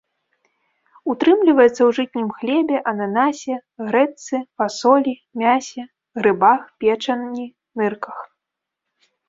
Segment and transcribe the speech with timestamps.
[1.13, 3.55] Утрымліваецца ў жытнім хлебе, ананасе,
[3.91, 5.13] грэчцы, фасолі,
[5.45, 5.81] мясе,
[6.23, 7.45] грыбах, печані,
[7.83, 8.17] нырках.